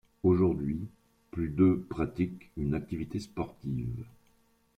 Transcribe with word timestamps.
Aujourd’hui, 0.23 0.79
plus 1.29 1.49
de 1.49 1.85
pratiquent 1.87 2.49
une 2.57 2.73
activité 2.73 3.19
sportive. 3.19 4.03